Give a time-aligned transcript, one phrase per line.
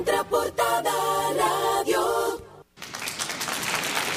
[0.00, 0.94] Contraportada
[1.36, 2.00] Radio.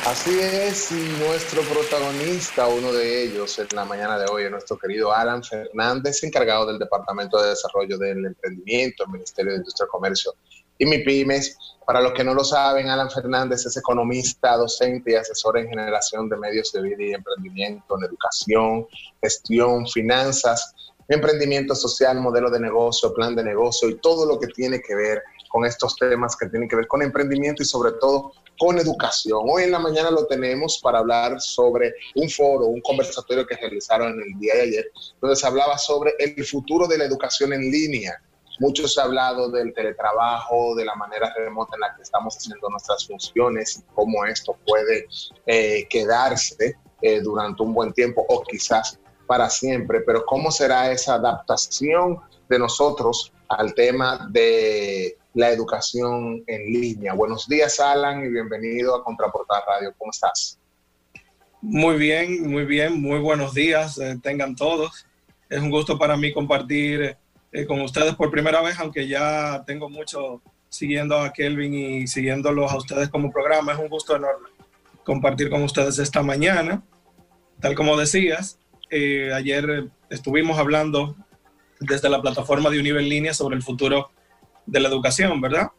[0.06, 4.78] Así es, y nuestro protagonista, uno de ellos en la mañana de hoy, es nuestro
[4.78, 10.34] querido Alan Fernández, encargado del Departamento de Desarrollo del Emprendimiento, Ministerio de Industria Comercio
[10.78, 11.58] y MIPIMES.
[11.86, 16.30] Para los que no lo saben, Alan Fernández es economista, docente y asesor en generación
[16.30, 18.88] de medios de vida y emprendimiento, en educación,
[19.22, 20.74] gestión, finanzas,
[21.10, 25.22] emprendimiento social, modelo de negocio, plan de negocio y todo lo que tiene que ver
[25.54, 29.42] con estos temas que tienen que ver con emprendimiento y sobre todo con educación.
[29.48, 34.20] Hoy en la mañana lo tenemos para hablar sobre un foro, un conversatorio que realizaron
[34.20, 38.20] el día de ayer, donde se hablaba sobre el futuro de la educación en línea.
[38.60, 42.68] Mucho se ha hablado del teletrabajo, de la manera remota en la que estamos haciendo
[42.72, 45.06] nuestras funciones y cómo esto puede
[45.46, 48.98] eh, quedarse eh, durante un buen tiempo o quizás
[49.28, 52.18] para siempre, pero cómo será esa adaptación
[52.50, 57.14] de nosotros al tema de la educación en línea.
[57.14, 59.94] Buenos días, Alan, y bienvenido a Contraportar Radio.
[59.98, 60.60] ¿Cómo estás?
[61.62, 65.06] Muy bien, muy bien, muy buenos días, eh, tengan todos.
[65.50, 67.18] Es un gusto para mí compartir
[67.52, 72.72] eh, con ustedes por primera vez, aunque ya tengo mucho siguiendo a Kelvin y siguiéndolos
[72.72, 73.74] a ustedes como programa.
[73.74, 74.50] Es un gusto enorme
[75.04, 76.84] compartir con ustedes esta mañana.
[77.60, 78.60] Tal como decías,
[78.90, 81.16] eh, ayer estuvimos hablando
[81.80, 84.12] desde la plataforma de Univel Línea sobre el futuro
[84.66, 85.70] de la educación, ¿verdad?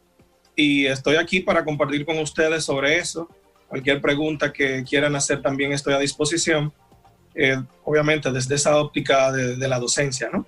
[0.55, 3.29] Y estoy aquí para compartir con ustedes sobre eso.
[3.67, 6.71] Cualquier pregunta que quieran hacer también estoy a disposición,
[7.33, 10.45] eh, obviamente desde esa óptica de, la docencia, ¿no?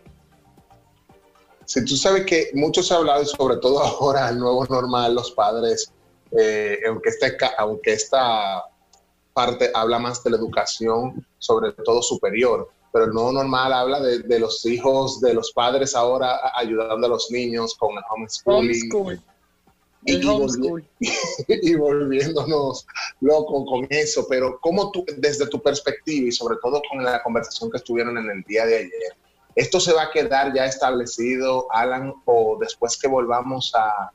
[1.65, 5.31] Si tú sabes que mucho se ha hablado, sobre todo ahora, el nuevo normal, los
[5.31, 5.91] padres,
[6.31, 8.63] eh, aunque, este, aunque esta
[9.33, 14.39] parte habla más de la educación, sobre todo superior, pero el nuevo normal habla de,
[14.39, 19.21] los hijos, de los padres ahora ayudando a los niños con el homeschooling.
[21.47, 22.85] Y, volviéndonos
[23.19, 27.69] locos con eso, pero ¿cómo tú, desde tu perspectiva y sobre todo con la conversación
[27.69, 29.17] que estuvieron en el día de ayer,
[29.55, 34.11] esto se va a quedar ya establecido, Alan, o después que volvamos a,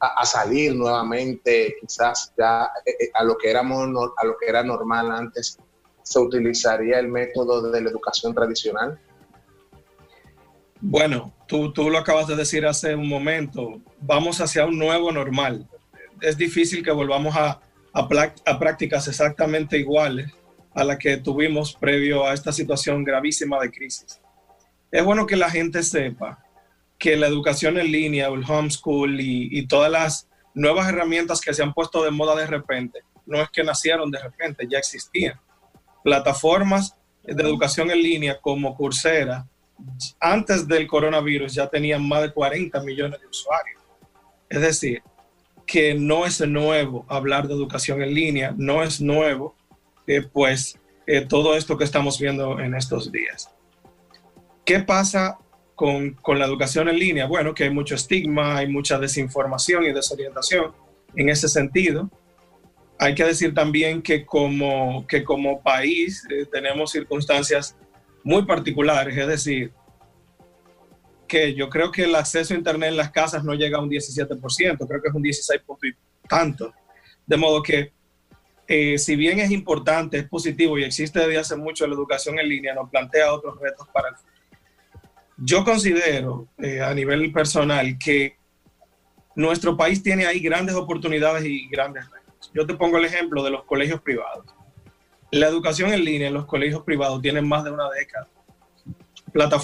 [0.00, 4.62] a, salir nuevamente, quizás ya eh, eh, a lo que éramos, a lo que era
[4.62, 5.58] normal antes,
[6.10, 8.98] se utilizaría el método de la educación tradicional?
[10.80, 15.68] Bueno, tú, tú lo acabas de decir hace un momento, vamos hacia un nuevo normal.
[16.20, 17.60] Es difícil que volvamos a,
[17.92, 20.32] a, prácticas exactamente iguales
[20.74, 24.20] a las que tuvimos previo a esta situación gravísima de crisis.
[24.90, 26.44] Es bueno que la gente sepa
[26.98, 31.62] que la educación en línea, el homeschool y, y, todas las nuevas herramientas que se
[31.62, 35.38] han puesto de moda de repente, no es que nacieron de repente, ya existían
[36.02, 39.46] plataformas de educación en línea como Coursera,
[40.18, 43.80] antes del coronavirus ya tenían más de 40 millones de usuarios.
[44.48, 45.02] Es decir,
[45.66, 49.54] que no es nuevo hablar de educación en línea, no es nuevo,
[50.06, 53.50] eh, pues, eh, todo esto que estamos viendo en estos días.
[54.64, 55.38] ¿Qué pasa
[55.74, 57.26] con, con, la educación en línea?
[57.26, 60.72] Bueno, que hay mucho estigma, hay mucha desinformación y desorientación
[61.14, 62.10] en ese sentido
[63.02, 67.74] hay que decir también que como, que como país eh, tenemos circunstancias
[68.22, 69.72] muy particulares, es decir,
[71.26, 73.88] que yo creo que el acceso a Internet en las casas no llega a un
[73.88, 76.74] 17%, creo que es un 16 y tanto.
[77.26, 77.90] De modo que,
[78.68, 82.50] eh, si bien es importante, es positivo y existe desde hace mucho la educación en
[82.50, 84.34] línea, nos plantea otros retos para el futuro.
[85.38, 88.36] Yo considero eh, a nivel personal que
[89.34, 92.19] nuestro país tiene ahí grandes oportunidades y grandes retos.
[92.54, 94.44] Yo te pongo el ejemplo de los colegios privados.
[95.30, 98.28] La educación en línea en los colegios privados tienen más de una década.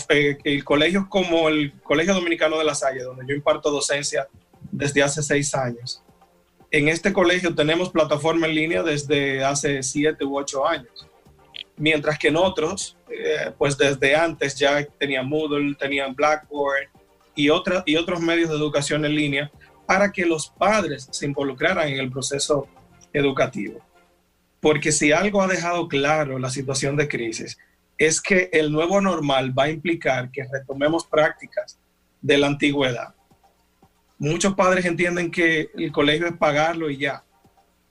[0.08, 4.28] Eh, colegios como el Colegio Dominicano de La Salle, donde yo imparto docencia
[4.70, 6.02] desde hace seis años.
[6.70, 11.08] En este colegio tenemos plataforma en línea desde hace siete u ocho años,
[11.76, 16.88] mientras que en otros, eh, pues desde antes ya tenían Moodle, tenían Blackboard
[17.34, 19.50] y, otra, y otros medios de educación en línea
[19.86, 22.68] para que los padres se involucraran en el proceso
[23.12, 23.80] educativo.
[24.60, 27.56] Porque si algo ha dejado claro la situación de crisis,
[27.98, 31.78] es que el nuevo normal va a implicar que retomemos prácticas
[32.20, 33.14] de la antigüedad.
[34.18, 37.24] Muchos padres entienden que el colegio es pagarlo y ya,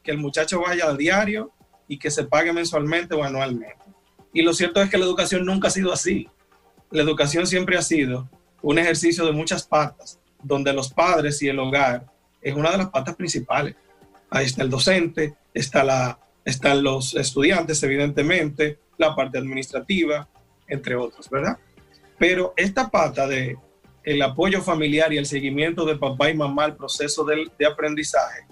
[0.04, 1.52] que el muchacho vaya a diario
[1.88, 3.78] y que se pague mensualmente o anualmente.
[4.34, 6.28] Y lo cierto es que la educación nunca ha sido así.
[6.92, 8.30] La educación siempre ha sido
[8.62, 12.06] un ejercicio de muchas patas, donde los padres y el hogar
[12.42, 13.76] es una de las patas principales.
[14.30, 20.28] Ahí está el docente, está la, están los estudiantes, evidentemente, la parte administrativa,
[20.68, 21.58] entre otros, ¿verdad?
[22.20, 23.58] Pero esta pata de
[24.04, 28.46] el apoyo familiar y el seguimiento de papá y mamá al proceso de, de aprendizaje,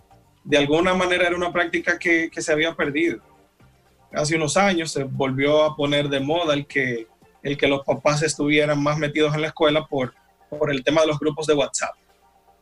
[0.43, 3.21] de alguna manera era una práctica que, que, se había perdido.
[4.11, 7.07] Hace unos años se volvió a poner de moda el que,
[7.43, 10.15] el que los papás estuvieran más metidos en la escuela por,
[10.57, 11.95] por el tema de los grupos de WhatsApp.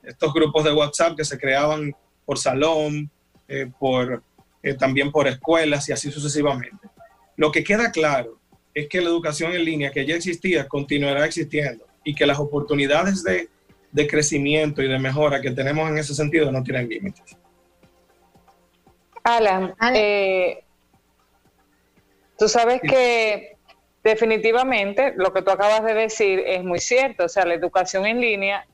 [0.03, 1.95] Estos grupos de WhatsApp que se creaban
[2.25, 3.09] por salón,
[3.47, 4.23] eh, por,
[4.63, 6.89] eh, también por escuelas y así sucesivamente.
[7.37, 8.39] Lo que queda claro
[8.73, 13.23] es que la educación en línea que ya existía continuará existiendo y que las oportunidades
[13.23, 13.49] de,
[13.91, 17.37] de crecimiento y de mejora que tenemos en ese sentido no tienen límites.
[19.23, 20.63] Alan, eh,
[22.37, 23.57] tú sabes que
[24.03, 28.19] definitivamente lo que tú acabas de decir es muy cierto, o sea, la educación en
[28.19, 28.65] línea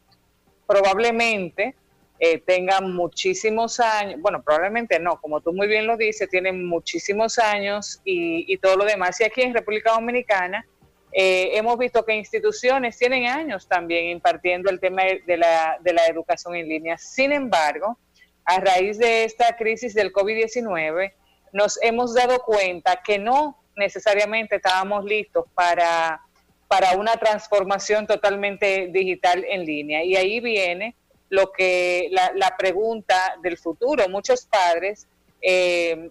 [0.65, 1.75] probablemente
[2.19, 7.37] eh, tenga muchísimos años, bueno, probablemente no, como tú muy bien lo dices, tienen muchísimos
[7.37, 9.19] años y, y todo lo demás.
[9.21, 10.65] Y aquí en República Dominicana
[11.11, 16.05] eh, hemos visto que instituciones tienen años también impartiendo el tema de la, de la
[16.07, 16.97] educación en línea.
[16.97, 17.97] Sin embargo,
[18.45, 21.13] a raíz de esta crisis del COVID-19,
[21.53, 26.21] nos hemos dado cuenta que no necesariamente estábamos listos para,
[26.67, 30.03] para una transformación totalmente digital en línea.
[30.03, 30.95] Y ahí viene
[31.29, 34.07] lo que la, la pregunta del futuro.
[34.09, 35.07] Muchos padres,
[35.41, 36.09] eh,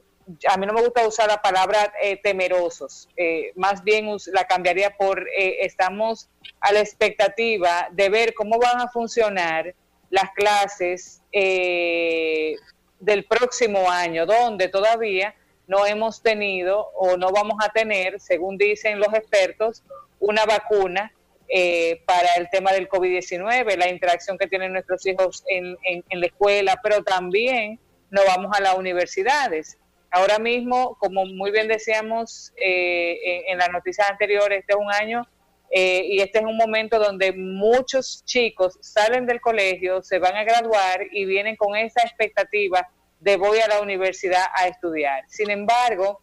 [0.48, 4.96] a mí no me gusta usar la palabra eh, temerosos, eh, más bien la cambiaría
[4.96, 6.28] por eh, estamos
[6.60, 9.74] a la expectativa de ver cómo van a funcionar
[10.10, 12.56] las clases eh,
[12.98, 15.34] del próximo año, donde todavía
[15.66, 19.82] no hemos tenido o no vamos a tener, según dicen los expertos,
[20.20, 21.12] una vacuna
[21.48, 26.26] eh, para el tema del COVID-19, la interacción que tienen nuestros hijos en, en, la
[26.26, 27.78] escuela, pero también
[28.10, 29.78] no vamos a las universidades.
[30.10, 34.92] Ahora mismo, como muy bien decíamos eh, en, en las noticias anteriores, este es un
[34.92, 35.26] año
[35.70, 40.44] eh, y este es un momento donde muchos chicos salen del colegio, se van a
[40.44, 42.88] graduar y vienen con esa expectativa
[43.20, 45.24] de voy a la universidad a estudiar.
[45.28, 46.20] Sin embargo,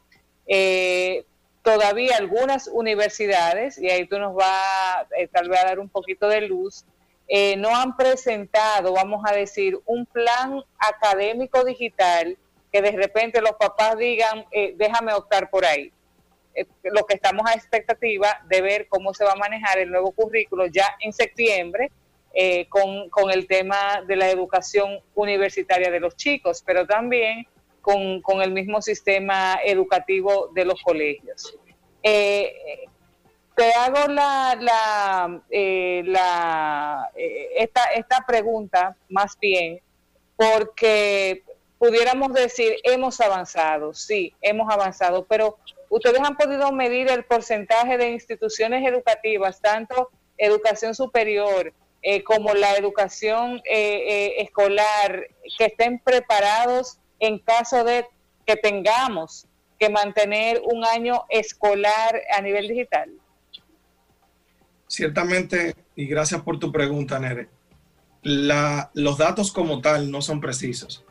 [0.48, 1.26] eh,
[1.64, 6.86] todavía algunas universidades, y ahí tú nos vas eh, a dar un poquito de luz,
[7.28, 12.38] eh, no han presentado, vamos a decir, un plan académico digital
[12.72, 15.92] que de repente los papás digan, eh, déjame optar por ahí
[16.84, 20.68] lo que estamos a expectativa de ver cómo se va a manejar el nuevo currículo
[20.68, 21.92] ya en septiembre
[22.34, 27.46] eh, con, el tema de la educación universitaria de los chicos, pero también
[27.82, 31.56] con, con el mismo sistema educativo de los colegios.
[32.02, 32.86] Eh,
[33.56, 39.80] te hago la, la, eh, la esta, esta pregunta más bien
[40.36, 41.44] porque
[41.78, 45.60] pudiéramos decir, hemos avanzado, sí, hemos avanzado, pero
[45.90, 51.74] ustedes han podido medir el porcentaje de instituciones educativas, tanto educación superior
[52.06, 55.26] eh, como la educación eh, eh, escolar,
[55.58, 58.06] que estén preparados en caso de
[58.46, 59.48] que tengamos
[59.80, 63.10] que mantener un año escolar a nivel digital?
[64.86, 67.48] Ciertamente, y gracias por tu pregunta, Nere.
[68.22, 71.06] Los datos como tal no son precisos.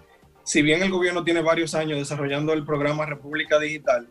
[0.45, 4.09] Si bien el gobierno tiene varios años desarrollando el programa República Digital,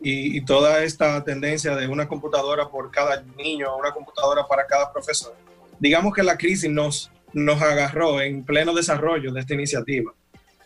[0.00, 4.92] y, y, toda esta tendencia de una computadora por cada niño, una computadora para cada
[4.92, 5.34] profesor.
[5.78, 10.12] Digamos que la crisis nos, nos agarró en pleno desarrollo de esta iniciativa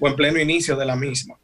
[0.01, 1.37] o en pleno inicio de la misma.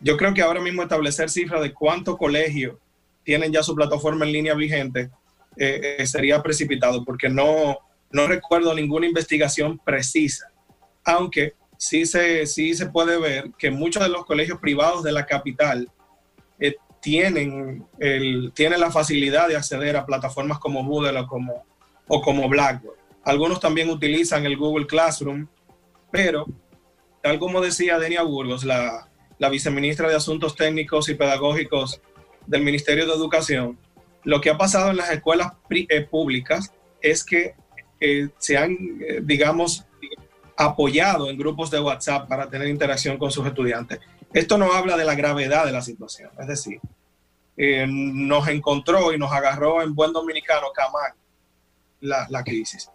[0.00, 2.76] Yo creo que ahora mismo establecer cifras de cuántos colegios
[3.22, 5.10] tienen ya su plataforma en línea vigente
[5.56, 7.78] eh, eh, sería precipitado porque no,
[8.10, 10.50] no recuerdo ninguna investigación precisa,
[11.04, 15.26] aunque sí se, sí se puede ver que muchos de los colegios privados de la
[15.26, 15.90] capital
[16.58, 21.64] eh, tienen, el, tienen la facilidad de acceder a plataformas como Moodle o como,
[22.06, 22.99] o como Blackboard.
[23.24, 25.46] Algunos también utilizan el Google Classroom,
[26.10, 26.46] pero
[27.22, 29.08] tal como decía Denia Burgos, la,
[29.38, 32.00] la viceministra de Asuntos Técnicos y Pedagógicos
[32.46, 33.78] del Ministerio de Educación,
[34.24, 37.54] lo que ha pasado en las escuelas eh, públicas es que
[38.00, 39.84] eh, se han, eh, digamos,
[40.56, 44.00] apoyado en grupos de WhatsApp para tener interacción con sus estudiantes.
[44.32, 46.80] Esto no habla de la gravedad de la situación, es decir,
[47.56, 51.12] eh, nos encontró y nos agarró en buen dominicano camán
[52.00, 52.90] la, la, crisis.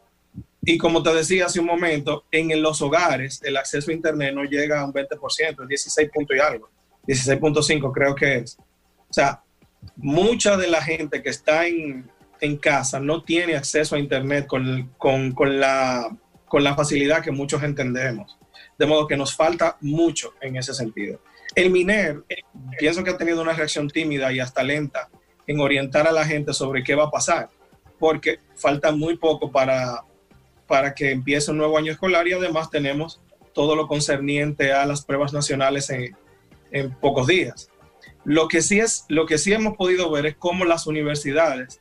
[0.65, 4.43] Y como te decía hace un momento, en los hogares el acceso a Internet no
[4.43, 6.69] llega a un 20%, 16 puntos y algo,
[7.07, 8.57] 16.5 creo que es.
[9.07, 9.43] O sea,
[9.95, 12.09] mucha de la gente que está en,
[12.41, 16.09] en casa no tiene acceso a Internet con, con, con, la,
[16.47, 18.37] con la facilidad que muchos entendemos.
[18.77, 21.21] De modo que nos falta mucho en ese sentido.
[21.53, 22.23] El MINER,
[22.79, 25.09] pienso que ha tenido una reacción tímida y hasta lenta
[25.45, 27.49] en orientar a la gente sobre qué va a pasar,
[27.99, 30.03] porque falta muy poco para,
[30.67, 33.21] para que empiece un nuevo año escolar y además tenemos
[33.53, 36.15] todo lo concerniente a las pruebas nacionales en,
[36.71, 37.69] en pocos días.
[38.23, 41.79] Lo que, sí es, lo que sí hemos podido ver es cómo las universidades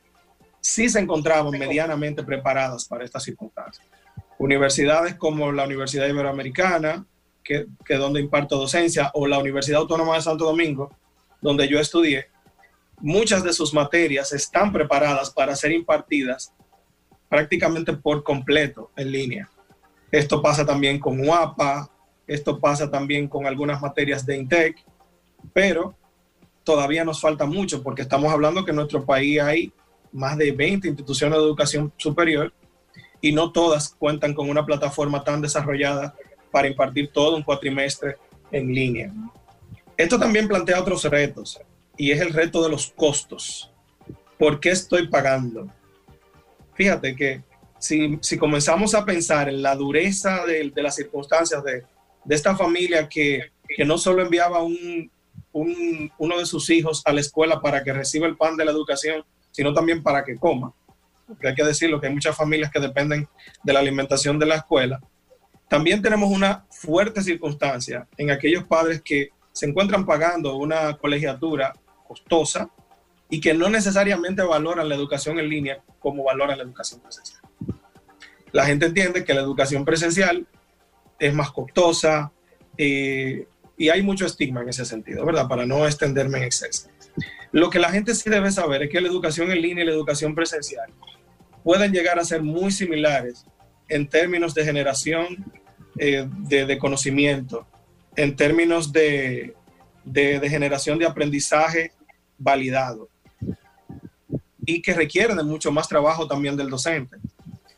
[0.61, 3.85] sí se encontraban medianamente preparadas para estas circunstancias.
[4.37, 7.05] Universidades como la Universidad Iberoamericana,
[7.43, 10.95] que, que donde imparto docencia, o la Universidad Autónoma de Santo Domingo,
[11.41, 12.27] donde yo estudié,
[12.99, 16.53] muchas de sus materias están preparadas para ser impartidas
[17.35, 19.49] prácticamente por completo en línea.
[20.09, 21.91] Esto pasa también con UAPA,
[22.25, 24.77] esto pasa también con algunas materias de INTEC,
[25.51, 25.97] pero
[26.63, 29.73] todavía nos falta mucho porque estamos hablando que en nuestro país hay
[30.13, 32.53] más de 20 instituciones de educación superior
[33.19, 36.15] y no todas cuentan con una plataforma tan desarrollada
[36.51, 38.15] para impartir todo un cuatrimestre
[38.49, 39.11] en línea.
[39.97, 41.59] Esto también plantea otros retos
[41.97, 43.73] y es el reto de los costos.
[44.39, 45.69] ¿Por qué estoy pagando?
[46.75, 47.41] Fíjate que
[47.79, 51.83] si, comenzamos a pensar en la dureza de, las circunstancias de,
[52.29, 53.51] esta familia que,
[53.85, 55.11] no solo enviaba un,
[55.53, 59.23] uno de sus hijos a la escuela para que reciba el pan de la educación,
[59.51, 60.73] sino también para que coma.
[61.27, 63.27] Porque hay que decirlo que hay muchas familias que dependen
[63.63, 64.99] de la alimentación de la escuela.
[65.67, 71.73] También tenemos una fuerte circunstancia en aquellos padres que se encuentran pagando una colegiatura
[72.07, 72.69] costosa
[73.29, 77.41] y que no necesariamente valoran la educación en línea como valoran la educación presencial.
[78.51, 80.47] La gente entiende que la educación presencial
[81.19, 82.31] es más costosa
[82.77, 85.47] eh, y hay mucho estigma en ese sentido, ¿verdad?
[85.47, 86.89] Para no extenderme en exceso.
[87.51, 89.93] Lo que la gente sí debe saber es que la educación en línea y la
[89.93, 90.93] educación presencial
[91.63, 93.45] pueden llegar a ser muy similares
[93.89, 95.45] en términos de generación
[95.97, 97.65] eh, de, conocimiento,
[98.15, 99.55] en términos de,
[100.03, 101.93] de generación de aprendizaje
[102.37, 103.09] validado
[104.65, 107.17] y que requieren de mucho más trabajo también del docente.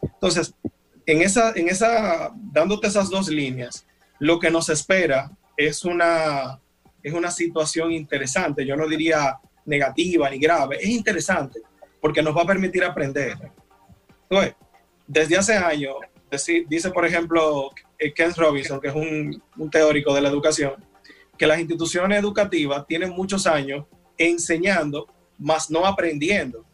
[0.02, 0.54] Entonces,
[1.06, 3.86] en esa, en esa, dándote esas dos líneas,
[4.20, 6.60] lo que nos espera es una,
[7.02, 8.66] es una situación interesante.
[8.66, 11.62] Yo no diría negativa ni grave, es interesante
[12.02, 13.38] porque nos va a permitir aprender.
[14.30, 14.56] Entonces,
[15.08, 15.96] desde hace años,
[16.68, 17.72] dice por ejemplo
[18.16, 20.74] Ken Robinson, que es un, un teórico de la educación,
[21.38, 23.86] que las instituciones educativas tienen muchos años
[24.18, 26.66] enseñando, más no aprendiendo.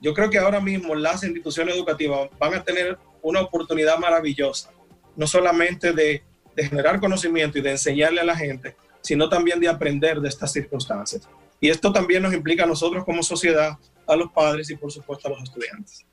[0.00, 4.70] Yo creo que ahora mismo las instituciones educativas van a tener una oportunidad maravillosa,
[5.16, 6.22] no solamente de,
[6.56, 11.28] generar conocimiento y de enseñarle a la gente, sino también de aprender de estas circunstancias.
[11.60, 15.28] Y esto también nos implica a nosotros como sociedad, a los padres y por supuesto
[15.28, 16.04] a los estudiantes.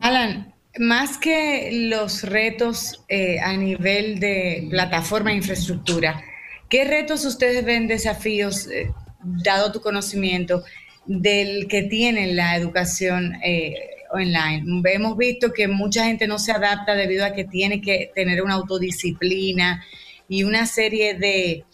[0.00, 6.24] Alan, más que los retos eh, a nivel de plataforma e infraestructura,
[6.68, 8.92] ¿qué retos ustedes ven desafíos eh,
[9.22, 10.64] dado tu conocimiento,
[11.08, 13.74] del que tiene la educación eh,
[14.10, 14.82] online.
[14.92, 18.54] Hemos visto que mucha gente no se adapta debido a que tiene que tener una
[18.54, 19.82] autodisciplina
[20.28, 21.64] y una serie de,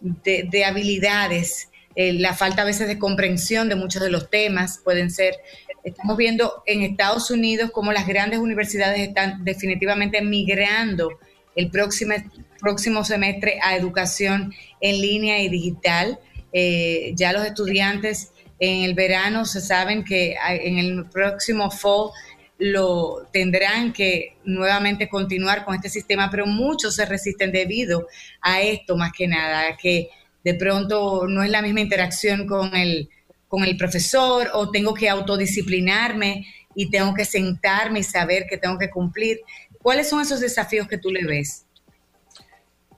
[0.00, 1.70] de, habilidades.
[1.96, 5.36] Eh, la falta a veces de comprensión de muchos de los temas pueden ser.
[5.84, 11.18] Estamos viendo en Estados Unidos cómo las grandes universidades están definitivamente migrando
[11.56, 12.14] el próximo,
[12.60, 16.20] próximo semestre a educación en línea y digital.
[16.52, 18.31] Eh, ya los estudiantes
[18.62, 22.10] en el verano se saben que en el próximo fall
[22.58, 28.06] lo tendrán que nuevamente continuar con este sistema, pero muchos se resisten debido
[28.40, 30.10] a esto más que nada, que
[30.44, 33.08] de pronto no es la misma interacción con el,
[33.48, 38.78] con el profesor o tengo que autodisciplinarme y tengo que sentarme y saber que tengo
[38.78, 39.40] que cumplir.
[39.82, 41.66] ¿Cuáles son esos desafíos que tú le ves?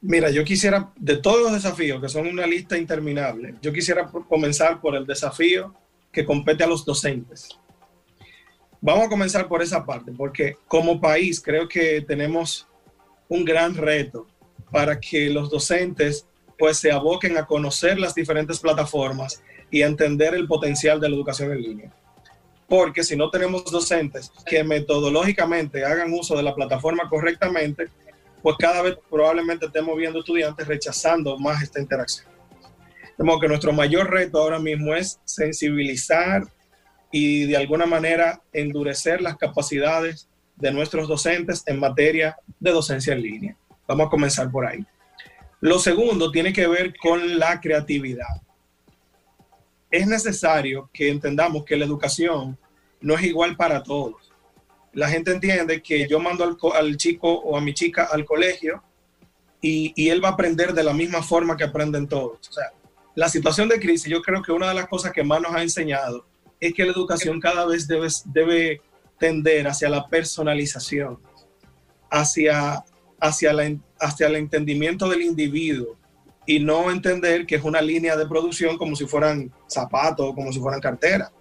[0.06, 4.78] Mira, yo quisiera, de todos los desafíos, que son una lista interminable, yo quisiera comenzar
[4.78, 5.74] por el desafío
[6.12, 7.48] que compete a los docentes.
[8.82, 12.68] Vamos a comenzar por esa parte, porque como país creo que tenemos
[13.30, 14.26] un gran reto
[14.70, 16.26] para que los docentes
[16.58, 21.16] pues se aboquen a conocer las diferentes plataformas y a entender el potencial de la
[21.16, 21.94] educación en línea.
[22.68, 27.88] Porque si no tenemos docentes que metodológicamente hagan uso de la plataforma correctamente,
[28.44, 32.26] pues cada vez probablemente estemos viendo estudiantes rechazando más esta interacción.
[33.16, 36.42] Modo que nuestro mayor reto ahora mismo es sensibilizar
[37.10, 43.22] y de alguna manera endurecer las capacidades de nuestros docentes en materia de docencia en
[43.22, 43.56] línea.
[43.88, 44.84] Vamos a comenzar por ahí.
[45.62, 48.42] Lo segundo tiene que ver con la creatividad.
[49.90, 52.58] Es necesario que entendamos que la educación
[53.00, 54.23] no es igual para todos
[54.94, 58.82] la gente entiende que yo mando al, chico o a mi chica al colegio
[59.60, 62.48] y, él va a aprender de la misma forma que aprenden todos.
[62.48, 62.72] O sea,
[63.14, 65.62] la situación de crisis, yo creo que una de las cosas que más nos ha
[65.62, 66.26] enseñado
[66.60, 68.80] es que la educación cada vez debe,
[69.18, 71.18] tender hacia la personalización.
[72.10, 72.84] hacia,
[73.20, 75.96] hacia, la, hacia el entendimiento del individuo
[76.46, 80.52] y no entender que es una línea de producción como si fueran zapatos o como
[80.52, 81.32] si fueran carteras.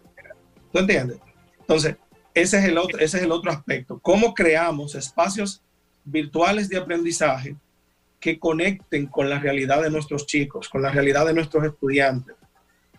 [0.71, 1.19] ¿Tú entiendes?
[1.59, 1.95] Entonces,
[2.33, 3.99] ese es, el otro, ese es el otro aspecto.
[3.99, 5.61] ¿Cómo creamos espacios
[6.03, 7.55] virtuales de aprendizaje
[8.19, 12.35] que conecten con la realidad de nuestros chicos, con la realidad de nuestros estudiantes,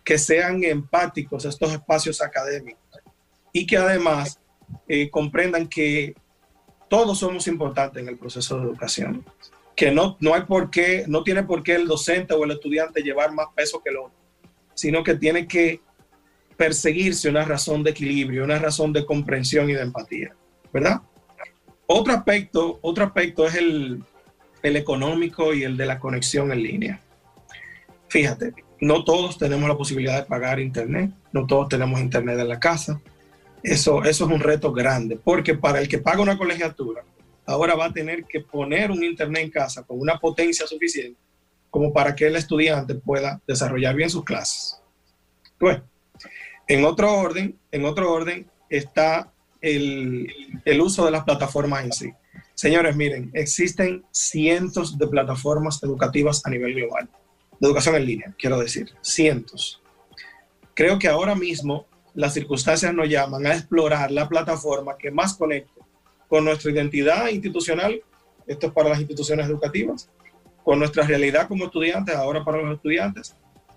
[0.03, 2.83] que sean empáticos estos espacios académicos
[3.51, 4.39] y que además
[4.87, 6.15] eh, comprendan que
[6.87, 9.25] todos somos importantes en el proceso de educación,
[9.75, 13.01] que no, no hay por qué, no tiene por qué el docente o el estudiante
[13.01, 14.15] llevar más peso que el otro,
[14.75, 15.81] sino que tiene que
[16.57, 20.35] perseguirse una razón de equilibrio, una razón de comprensión y de empatía,
[20.73, 21.01] ¿verdad?
[21.87, 24.03] Otro aspecto, otro aspecto es el,
[24.63, 27.01] el económico y el de la conexión en línea.
[28.07, 32.59] Fíjate, no todos tenemos la posibilidad de pagar internet, no todos tenemos internet en la
[32.59, 32.99] casa.
[33.61, 37.03] Eso, eso es un reto grande, porque para el que paga una colegiatura,
[37.45, 41.19] ahora va a tener que poner un internet en casa con una potencia suficiente
[41.75, 44.79] como para que el estudiante pueda desarrollar bien sus clases.
[45.59, 45.83] Bueno,
[46.67, 49.31] en otro orden, en otro orden está
[49.61, 50.31] el,
[50.81, 52.13] uso de las plataformas en sí.
[52.53, 57.09] Señores, miren, existen cientos de plataformas educativas a nivel global,
[57.59, 59.81] de educación en línea, quiero decir, cientos.
[60.73, 65.81] Creo que ahora mismo las circunstancias nos llaman a explorar la plataforma que más conecte
[66.27, 68.01] con nuestra identidad institucional,
[68.47, 70.09] esto es para las instituciones educativas,
[70.63, 73.35] con nuestra realidad como estudiantes, ahora para los estudiantes,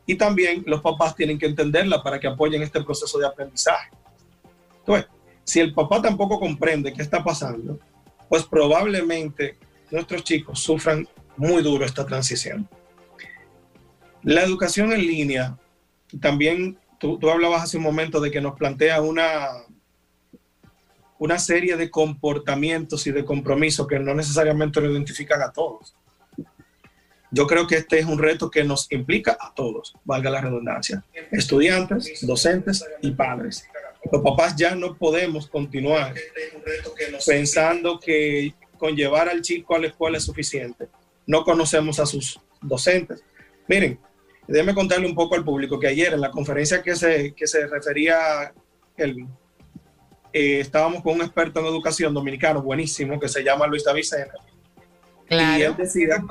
[0.08, 3.90] y también los papás tienen que entenderla para que apoyen este proceso de aprendizaje.
[4.78, 5.06] Entonces,
[5.44, 7.78] si el papá tampoco comprende qué está pasando,
[8.26, 9.58] pues probablemente
[9.90, 12.66] nuestros chicos sufran muy duro esta transición.
[14.22, 15.58] La educación en línea,
[16.22, 19.46] también tú, hablabas hace un momento de que nos plantea una,
[21.18, 25.94] una serie de comportamientos y de compromisos que no necesariamente lo identifican a todos.
[27.30, 31.04] Yo creo que este es un reto que nos implica a todos, valga la redundancia,
[31.30, 33.66] estudiantes, docentes y padres.
[34.10, 36.14] Los papás ya no podemos continuar
[37.26, 40.88] pensando que con llevar al chico a la escuela es suficiente.
[41.26, 43.22] No conocemos a sus docentes.
[43.66, 43.98] Miren,
[44.46, 47.66] déjenme contarle un poco al público que ayer en la conferencia que se, que se
[47.66, 48.54] refería
[48.96, 49.28] Kelvin,
[50.32, 54.04] eh, estábamos con un experto en educación dominicano buenísimo que se llama Luis David
[55.26, 55.58] Claro.
[55.58, 56.24] Y él decía,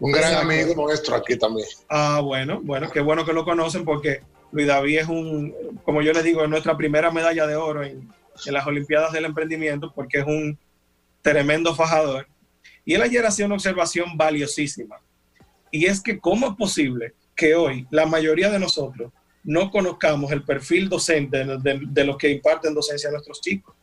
[0.00, 1.68] Un gran amigo nuestro aquí también.
[1.88, 6.12] Ah, bueno, bueno, qué bueno que lo conocen porque Luis David es un, como yo
[6.12, 8.08] les digo, es nuestra primera medalla de oro en,
[8.46, 10.58] en las Olimpiadas del Emprendimiento porque es un
[11.22, 12.26] tremendo fajador.
[12.84, 14.96] Y él ayer hacía una observación valiosísima.
[15.70, 19.12] Y es que cómo es posible que hoy la mayoría de nosotros
[19.44, 23.74] no conozcamos el perfil docente de, de- de los que imparten docencia a nuestros chicos.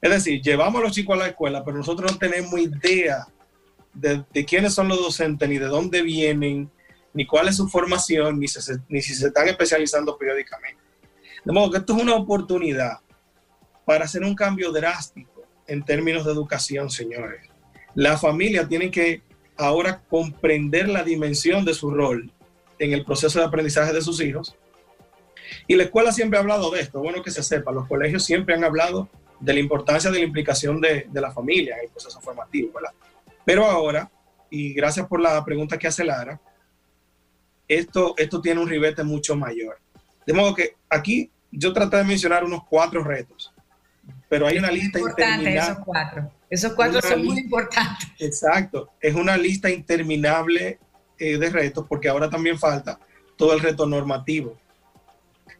[0.00, 3.26] Es decir, llevamos a los chicos a la escuela, pero nosotros no tenemos idea
[3.94, 6.70] de, de quiénes son los docentes, ni de dónde vienen,
[7.14, 8.60] ni cuál es su formación, ni, si
[9.14, 10.82] se están especializando periódicamente.
[11.44, 12.98] De modo que esto es una oportunidad
[13.84, 17.48] para hacer un cambio drástico en términos de educación, señores.
[17.94, 19.22] La familia tiene que
[19.56, 22.32] ahora comprender la dimensión de su rol
[22.80, 24.56] en el proceso de aprendizaje de sus hijos.
[25.68, 28.54] Y la escuela siempre ha hablado de esto, bueno que se sepa, los colegios siempre
[28.54, 32.20] han hablado de la importancia de la implicación de, de la familia en el proceso
[32.20, 32.92] formativo, ¿verdad?
[33.44, 34.10] Pero ahora,
[34.50, 36.40] y gracias por la pregunta que hace Lara,
[37.68, 39.78] esto, esto tiene un ribete mucho mayor.
[40.26, 43.52] De modo que aquí yo traté de mencionar unos cuatro retos,
[44.28, 45.56] pero hay una lista interminable.
[45.56, 46.32] esos cuatro.
[46.50, 48.08] Esos cuatro son muy importantes.
[48.18, 50.78] Exacto, es una lista interminable
[51.18, 52.98] eh, de retos porque ahora también falta
[53.36, 54.58] todo el reto normativo.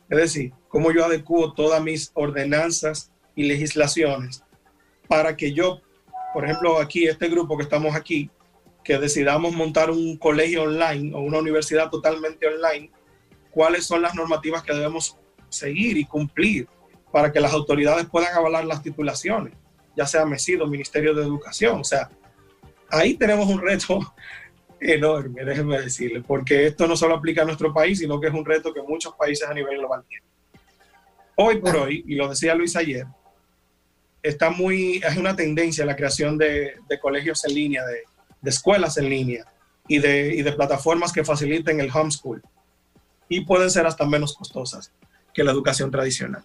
[0.08, 4.42] Es decir, cómo yo adecuo todas mis ordenanzas y legislaciones
[5.08, 5.80] para que yo,
[6.34, 8.28] por ejemplo, aquí, este grupo que estamos aquí,
[8.82, 12.90] que decidamos montar un colegio online o una universidad totalmente online,
[13.52, 15.16] cuáles son las normativas que debemos
[15.48, 16.68] seguir y cumplir
[17.12, 19.54] para que las autoridades puedan avalar las titulaciones,
[19.96, 21.78] ya sea MESID o Ministerio de Educación.
[21.80, 22.10] O sea,
[22.90, 24.00] ahí tenemos un reto
[24.80, 28.44] enorme, déjenme decirle, porque esto no solo aplica a nuestro país, sino que es un
[28.44, 30.28] reto que muchos países a nivel global tienen.
[31.36, 33.06] Hoy por hoy, y lo decía Luis ayer,
[34.24, 37.98] está muy, es una tendencia la creación de, de colegios en línea, de,
[38.40, 39.44] de escuelas en línea
[39.86, 42.42] y de, y de plataformas que faciliten el homeschool
[43.28, 44.90] y pueden ser hasta menos costosas
[45.32, 46.42] que la educación tradicional.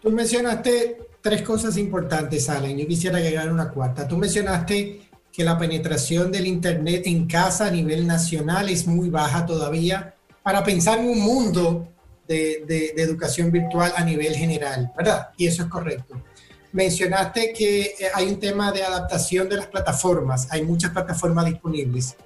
[0.00, 2.76] Tú mencionaste tres cosas importantes, Alan.
[2.78, 4.06] Yo quisiera agregar una cuarta.
[4.08, 9.44] Tú mencionaste que la penetración del Internet en casa a nivel nacional es muy baja
[9.46, 11.88] todavía para pensar en un mundo
[12.26, 15.28] de, de- de educación virtual a nivel general, ¿verdad?
[15.36, 16.22] Y eso es correcto.
[16.72, 22.16] Mencionaste que eh, hay un tema de adaptación de las plataformas, hay muchas plataformas disponibles.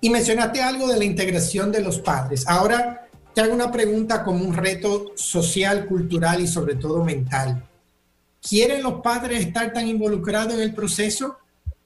[0.00, 2.46] Y mencionaste algo de la integración de los padres.
[2.46, 7.64] Ahora te hago una pregunta como un reto social, cultural y sobre todo mental.
[8.40, 11.36] ¿Quieren los padres estar tan involucrados en el proceso?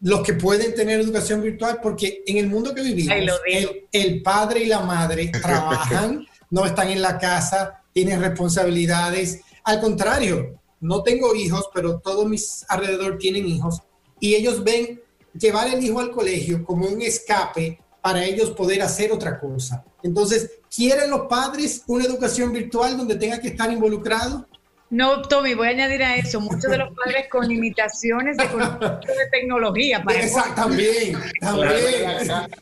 [0.00, 4.60] Los que pueden tener educación virtual, porque en el mundo que vivimos, el, el padre
[4.60, 9.40] y la madre trabajan, no están en la casa, tienen responsabilidades.
[9.64, 13.80] Al contrario, no tengo hijos, pero todos mis alrededor tienen hijos
[14.20, 15.00] y ellos ven
[15.32, 19.82] llevar el hijo al colegio como un escape para ellos poder hacer otra cosa.
[20.02, 24.46] Entonces, ¿quieren los padres una educación virtual donde tenga que estar involucrado?
[24.90, 29.26] No, Tommy, voy a añadir a eso, muchos de los padres con limitaciones de, de
[29.32, 30.02] tecnología.
[30.04, 31.72] Para Exacto, también, también.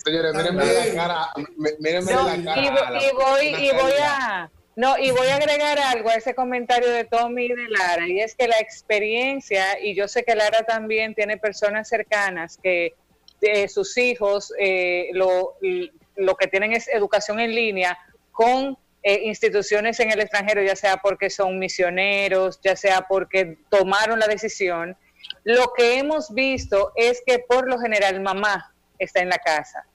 [0.04, 1.28] Señores, mírenme la cara,
[1.80, 3.02] mírenme la cara.
[3.02, 7.04] Y, voy, y voy a no, y voy a agregar algo a ese comentario de
[7.04, 11.14] Tommy y de Lara, y es que la experiencia, y yo sé que Lara también
[11.14, 12.94] tiene personas cercanas que
[13.42, 15.56] eh, sus hijos eh, lo,
[16.38, 17.98] que tienen es educación en línea
[18.30, 24.20] con eh, instituciones en el extranjero, ya sea porque son misioneros, ya sea porque tomaron
[24.20, 24.96] la decisión.
[25.44, 29.86] Lo que hemos visto es que por lo general mamá está en la casa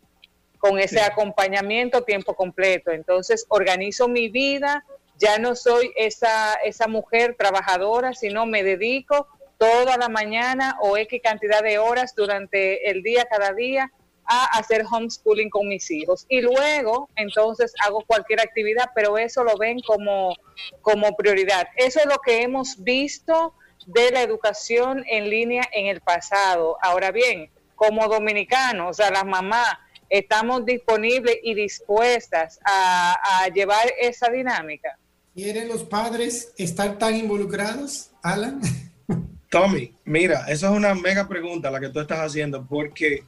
[0.57, 2.91] con ese acompañamiento tiempo completo.
[2.91, 4.83] Entonces, organizo mi vida,
[5.17, 11.21] ya no soy esa, esa mujer trabajadora, sino me dedico toda la mañana o X
[11.23, 13.91] cantidad de horas durante el día, cada día,
[14.25, 16.25] a hacer homeschooling con mis hijos.
[16.27, 20.35] Y luego, entonces, hago cualquier actividad, pero eso lo ven como,
[20.81, 21.67] como prioridad.
[21.77, 23.53] Eso es lo que hemos visto
[23.85, 26.77] de la educación en línea en el pasado.
[26.81, 29.77] Ahora bien, como dominicanos, o sea, las mamás
[30.09, 34.97] estamos disponibles y dispuestas a, llevar esa dinámica.
[35.33, 38.61] ¿Quieren los padres estar tan involucrados, Alan?
[39.49, 43.23] Tommy, mira, esa es una mega pregunta la que tú estás haciendo, porque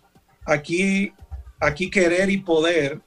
[0.45, 1.13] aquí,
[1.59, 2.99] aquí querer y poder,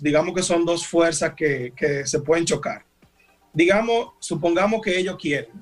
[0.00, 2.84] digamos que son dos fuerzas que, que se pueden chocar.
[3.52, 5.52] Digamos, supongamos que ellos quieren,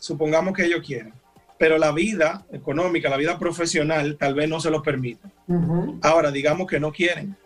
[0.00, 1.12] supongamos que ellos quieren
[1.62, 5.28] pero la vida económica, la vida profesional tal vez no se lo permite.
[6.02, 7.36] Ahora, digamos que no quieren.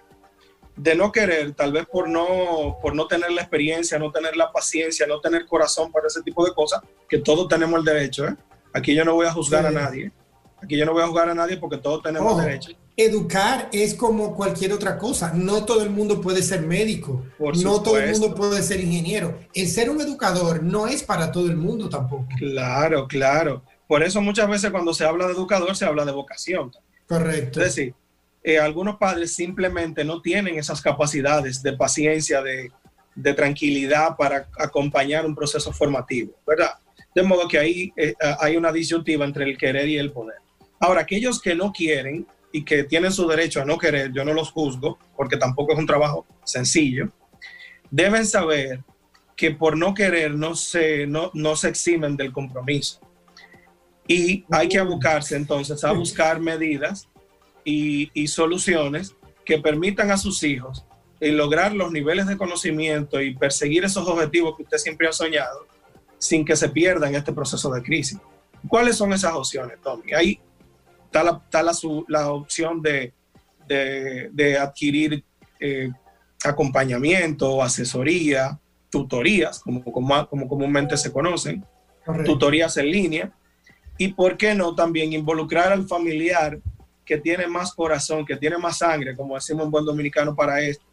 [0.77, 4.53] De no querer, tal vez por no, por no tener la experiencia, no tener la
[4.53, 8.27] paciencia, no tener corazón para ese tipo de cosas, que todos tenemos el derecho.
[8.27, 8.37] ¿eh?
[8.75, 10.13] Aquí yo no voy a juzgar a nadie.
[10.63, 12.73] Aquí yo no voy a juzgar a nadie porque todos tenemos derecho.
[12.99, 15.33] Educar es como cualquier otra cosa.
[15.35, 17.25] No todo el mundo puede ser médico.
[17.39, 19.39] no todo el mundo puede ser ingeniero.
[19.55, 22.27] El ser un educador no es para todo el mundo tampoco.
[22.39, 23.63] Claro, claro.
[23.87, 26.73] Por eso muchas veces cuando se habla de educador se habla de vocación.
[27.07, 27.61] Correcto.
[27.61, 27.95] Es decir,
[28.43, 32.71] eh, algunos padres simplemente no tienen esas capacidades de paciencia, de,
[33.35, 36.75] tranquilidad para acompañar un proceso formativo, ¿verdad?
[37.15, 40.37] De modo que ahí eh, hay una disyuntiva entre el querer y el poder.
[40.79, 44.35] Ahora, aquellos que no quieren y que tienen su derecho a no querer, yo no
[44.35, 47.11] los juzgo, porque tampoco es un trabajo sencillo,
[47.91, 48.85] deben saber
[49.35, 53.01] que por no querer no se, no, no se eximen del compromiso.
[54.09, 57.09] Y hay que abocarse entonces a buscar medidas
[57.65, 59.15] y, soluciones
[59.45, 60.85] que permitan a sus hijos
[61.21, 65.67] eh, lograr los niveles de conocimiento y perseguir esos objetivos que usted siempre ha soñado
[66.19, 68.19] sin que se pierda en este proceso de crisis.
[68.69, 70.13] ¿Cuáles son esas opciones, Tommy?
[70.13, 70.41] Ahí
[71.07, 71.41] está la,
[72.09, 73.13] la, opción de,
[73.69, 75.25] de, adquirir
[75.61, 75.91] eh,
[76.45, 78.59] acompañamiento, asesoría,
[78.91, 81.65] tutorías, como, como, como comúnmente se conocen,
[82.25, 83.33] tutorías en línea,
[83.99, 86.59] y por qué no también involucrar al familiar
[87.05, 90.85] que tiene más corazón, que tiene más sangre, como decimos en buen dominicano para esto.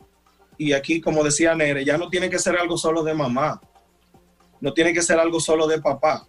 [0.57, 3.59] Y aquí, como decía Nere, ya no tiene que ser algo solo de mamá,
[4.61, 6.27] no tiene que ser algo solo de papá.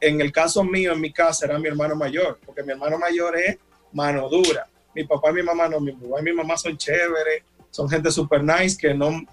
[0.00, 3.36] En el caso mío, en mi casa, era mi hermano mayor, porque mi hermano mayor
[3.38, 3.56] es
[3.92, 4.68] mano dura.
[4.94, 8.10] Mi papá y mi mamá no, mi papá y mi mamá son chéveres, son gente
[8.10, 9.24] super nice, que, no,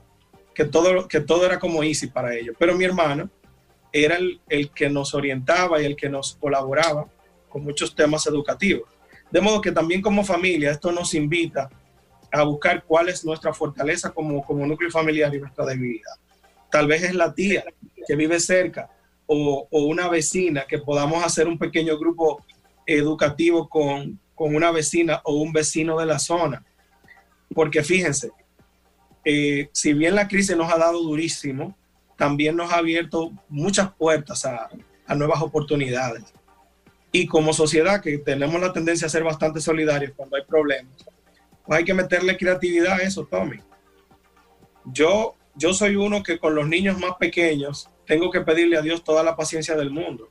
[0.55, 2.55] que, todo, que todo era como easy para ellos.
[2.57, 3.29] Pero mi hermano,
[3.91, 4.17] era
[4.49, 7.07] el, que nos orientaba y el que nos colaboraba
[7.49, 8.89] con muchos temas educativos.
[9.29, 11.69] De modo que también como familia esto nos invita
[12.31, 16.13] a buscar cuál es nuestra fortaleza como, como núcleo familiar y nuestra debilidad.
[16.69, 17.65] Tal vez es la tía
[18.07, 18.89] que vive cerca
[19.25, 22.43] o, una vecina que podamos hacer un pequeño grupo
[22.85, 26.65] educativo con, una vecina o un vecino de la zona.
[27.53, 28.31] Porque fíjense,
[29.23, 31.77] eh, si bien la crisis nos ha dado durísimo,
[32.21, 34.69] también nos ha abierto muchas puertas a,
[35.15, 36.21] nuevas oportunidades.
[37.11, 40.93] Y como sociedad que tenemos la tendencia a ser bastante solidarios cuando hay problemas,
[41.65, 43.57] pues hay que meterle creatividad a eso, Tommy.
[44.85, 49.03] Yo, yo soy uno que con los niños más pequeños tengo que pedirle a Dios
[49.03, 50.29] toda la paciencia del mundo,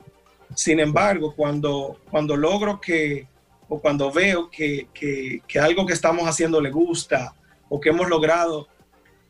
[0.55, 3.27] Sin embargo, cuando, cuando logro que,
[3.69, 7.35] o cuando veo que, que, algo que estamos haciendo le gusta
[7.69, 8.69] o que hemos logrado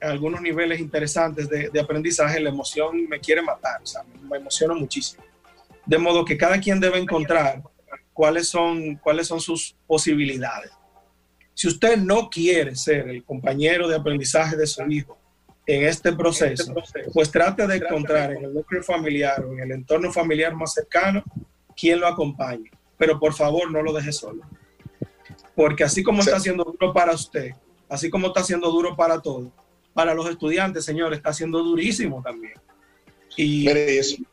[0.00, 4.74] algunos niveles interesantes de, de, aprendizaje, la emoción me quiere matar, o sea, me emociona
[4.74, 5.22] muchísimo.
[5.86, 7.62] De modo que cada quien debe encontrar
[8.12, 10.70] cuáles son, cuáles son sus posibilidades.
[11.54, 15.18] Si usted no quiere ser el compañero de aprendizaje de su hijo
[15.66, 16.74] en este proceso,
[17.12, 21.22] pues trate de encontrar en el núcleo familiar o en el entorno familiar más cercano
[21.76, 22.70] quien lo acompañe.
[22.96, 24.42] Pero por favor no lo deje solo.
[25.54, 27.52] Porque así como está siendo duro para usted,
[27.88, 29.50] así como está siendo duro para todos,
[29.94, 32.54] para los estudiantes, señores, está siendo durísimo también.
[33.36, 33.68] Y,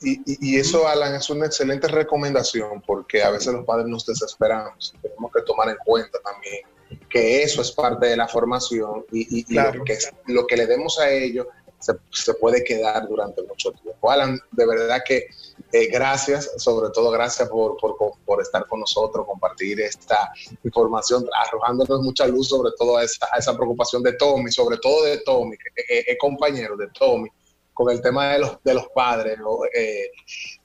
[0.02, 4.93] y, eso, Alan, es una excelente recomendación porque a veces los padres nos desesperamos.
[5.02, 6.62] Tenemos que tomar en cuenta también
[7.10, 11.10] que eso es parte de la formación y, lo, que, lo que le demos a
[11.12, 11.48] ellos
[11.80, 14.10] se, puede quedar durante mucho tiempo.
[14.10, 15.28] Alan, de verdad que
[15.72, 20.32] eh, gracias, sobre todo gracias por, por, estar con nosotros, compartir esta
[20.63, 25.20] información, arrojándonos mucha luz sobre todo a esa, esa preocupación de Tommy, sobre todo de
[25.20, 27.30] Tommy, que es compañero de Tommy,
[27.74, 29.38] con el tema de los, de los padres,
[29.74, 30.10] eh,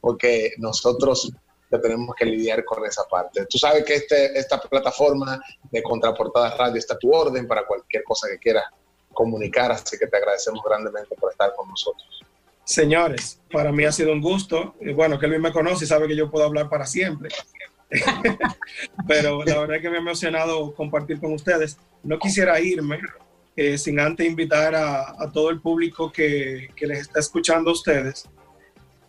[0.01, 1.31] porque nosotros
[1.79, 3.46] tenemos que lidiar con esa parte.
[3.46, 8.05] Tú sabes que este, esta plataforma de Contraportada Radio está a tu orden para cualquier
[8.05, 8.64] cosa que quieras
[9.12, 12.22] comunicar, así que te agradecemos grandemente por estar con nosotros.
[12.64, 14.75] Señores, para mí ha sido un gusto.
[14.94, 17.31] Bueno, que él me conoce y sabe que yo puedo hablar para siempre.
[19.09, 21.77] Pero la verdad es que me ha emocionado compartir con ustedes.
[22.03, 23.01] No quisiera irme
[23.55, 28.29] eh, sin antes invitar a, todo el público que, les está escuchando a ustedes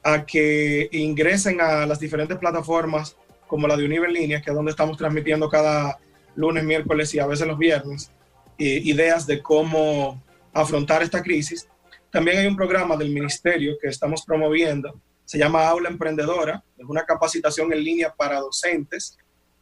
[0.04, 3.16] a que ingresen a las diferentes plataformas
[3.48, 5.98] como la de Línea, que es donde estamos transmitiendo cada
[6.36, 8.12] lunes, miércoles y a veces los viernes,
[8.58, 10.22] ideas de cómo
[10.54, 11.68] afrontar esta crisis.
[12.12, 17.04] También hay un programa del ministerio que estamos promoviendo, se llama Aula Emprendedora, es una
[17.06, 19.18] capacitación en línea para docentes.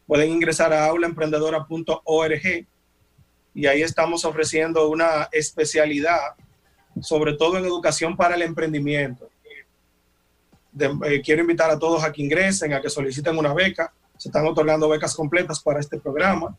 [0.08, 2.68] Pueden ingresar a aulaemprendedora.org
[3.54, 6.20] y ahí estamos ofreciendo una especialidad,
[7.02, 9.30] sobre todo en educación para el emprendimiento.
[10.80, 13.94] Eh, quiero invitar a todos a que ingresen, a que soliciten una beca.
[14.18, 16.58] Se están otorgando becas completas para este programa.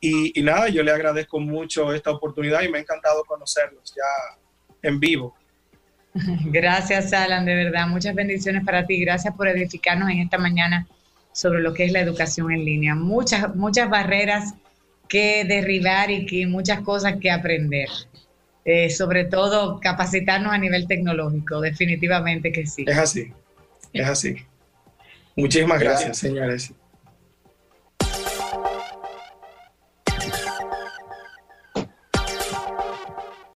[0.00, 4.38] Y, y, nada, yo le agradezco mucho esta oportunidad y me ha encantado conocerlos ya
[4.82, 5.36] en vivo.
[6.46, 7.86] Gracias, Alan, de verdad.
[7.86, 9.00] Muchas bendiciones para ti.
[9.00, 10.86] Gracias por edificarnos en esta mañana
[11.32, 12.94] sobre lo que es la educación en línea.
[12.94, 14.54] Muchas, muchas barreras
[15.08, 17.88] que derribar y que muchas cosas que aprender.
[18.64, 22.84] Eh, sobre todo capacitarnos a nivel tecnológico, definitivamente que sí.
[22.86, 23.32] Es así,
[23.92, 24.36] es así.
[25.34, 26.72] Muchísimas gracias, señores.